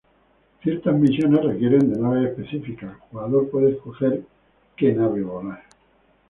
[0.63, 4.23] Ciertas misiones requieren de naves específicas, el jugador puede escoger
[4.75, 5.63] cual nave volar.